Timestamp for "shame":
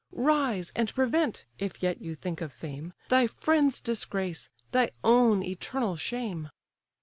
5.95-6.49